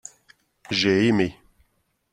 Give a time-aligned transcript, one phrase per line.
[0.71, 1.37] J’ai aimé.